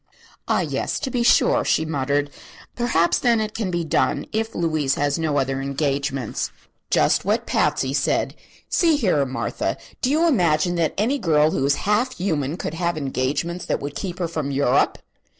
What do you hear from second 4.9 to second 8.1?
has no other engagements." "Just what Patsy